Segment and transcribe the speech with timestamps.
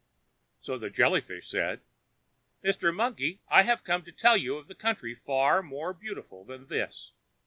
[0.61, 1.81] So the Jelly fish said:
[2.63, 2.91] "Mr.
[2.91, 7.13] Monkey, I have come to tell you of a country far more beautiful than this.